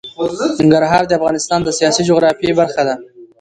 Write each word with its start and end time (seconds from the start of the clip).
ننګرهار 0.61 1.03
د 1.07 1.11
افغانستان 1.19 1.59
د 1.63 1.69
سیاسي 1.79 2.01
جغرافیه 2.09 2.57
برخه 2.59 2.81
ده. 2.87 2.95